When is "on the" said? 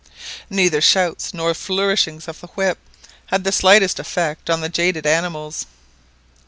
4.49-4.67